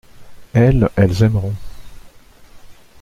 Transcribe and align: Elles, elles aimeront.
Elles, 0.55 0.89
elles 0.95 1.21
aimeront. 1.21 1.53